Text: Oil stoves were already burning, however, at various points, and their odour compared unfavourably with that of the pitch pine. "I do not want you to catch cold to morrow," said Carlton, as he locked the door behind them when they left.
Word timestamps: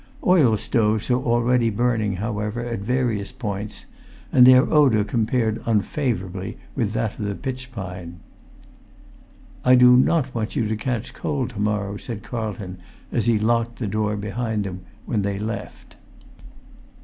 Oil 0.25 0.57
stoves 0.57 1.11
were 1.11 1.17
already 1.23 1.69
burning, 1.69 2.15
however, 2.15 2.59
at 2.61 2.79
various 2.79 3.31
points, 3.31 3.85
and 4.31 4.47
their 4.47 4.63
odour 4.63 5.03
compared 5.03 5.61
unfavourably 5.67 6.57
with 6.75 6.93
that 6.93 7.19
of 7.19 7.25
the 7.25 7.35
pitch 7.35 7.71
pine. 7.71 8.19
"I 9.63 9.75
do 9.75 9.95
not 9.95 10.33
want 10.33 10.55
you 10.55 10.67
to 10.67 10.75
catch 10.75 11.13
cold 11.13 11.51
to 11.51 11.59
morrow," 11.59 11.97
said 11.97 12.23
Carlton, 12.23 12.79
as 13.11 13.27
he 13.27 13.37
locked 13.37 13.77
the 13.77 13.85
door 13.85 14.17
behind 14.17 14.63
them 14.63 14.81
when 15.05 15.21
they 15.21 15.37
left. 15.37 15.95